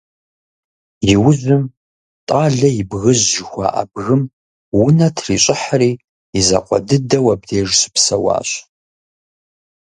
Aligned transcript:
Иужьым 1.13 1.63
«Тӏалэ 2.27 2.69
и 2.79 2.83
бгыжь» 2.89 3.25
жыхуаӏэ 3.31 3.83
бгым 3.91 4.21
унэ 4.83 5.07
трищӏыхьри, 5.15 5.91
и 6.39 6.41
закъуэ 6.47 6.79
дыдэу 6.87 7.27
абдеж 7.33 7.67
щыпсэуащ. 7.79 8.49